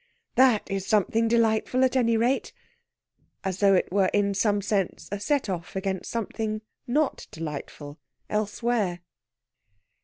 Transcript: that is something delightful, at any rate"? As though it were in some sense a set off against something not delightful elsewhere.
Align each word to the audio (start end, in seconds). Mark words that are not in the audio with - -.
that 0.33 0.63
is 0.67 0.83
something 0.83 1.27
delightful, 1.27 1.83
at 1.83 1.95
any 1.95 2.17
rate"? 2.17 2.51
As 3.43 3.59
though 3.59 3.75
it 3.75 3.91
were 3.91 4.09
in 4.15 4.33
some 4.33 4.59
sense 4.59 5.07
a 5.11 5.19
set 5.19 5.47
off 5.47 5.75
against 5.75 6.09
something 6.09 6.63
not 6.87 7.27
delightful 7.29 7.99
elsewhere. 8.27 9.01